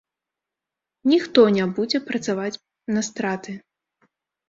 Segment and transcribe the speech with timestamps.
[1.11, 2.53] Ніхто не будзе працаваць
[2.97, 3.51] на страты.